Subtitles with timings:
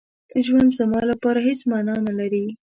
[0.45, 2.45] ژوند زما لپاره هېڅ مانا نه لري.